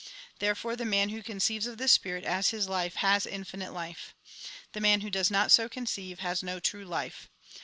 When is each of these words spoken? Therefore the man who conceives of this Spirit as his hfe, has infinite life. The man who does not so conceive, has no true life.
Therefore 0.39 0.75
the 0.75 0.83
man 0.83 1.09
who 1.09 1.21
conceives 1.21 1.67
of 1.67 1.77
this 1.77 1.91
Spirit 1.91 2.23
as 2.23 2.49
his 2.49 2.65
hfe, 2.65 2.93
has 2.95 3.27
infinite 3.27 3.71
life. 3.71 4.15
The 4.71 4.79
man 4.81 5.01
who 5.01 5.11
does 5.11 5.29
not 5.29 5.51
so 5.51 5.69
conceive, 5.69 6.17
has 6.21 6.41
no 6.41 6.59
true 6.59 6.85
life. 6.85 7.29